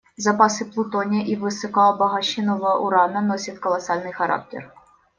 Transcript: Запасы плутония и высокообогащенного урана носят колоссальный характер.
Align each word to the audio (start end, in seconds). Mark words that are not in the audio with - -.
Запасы 0.17 0.65
плутония 0.65 1.23
и 1.23 1.35
высокообогащенного 1.35 2.79
урана 2.79 3.21
носят 3.21 3.59
колоссальный 3.59 4.11
характер. 4.11 4.73